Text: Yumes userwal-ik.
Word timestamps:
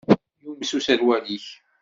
Yumes 0.43 0.71
userwal-ik. 0.77 1.47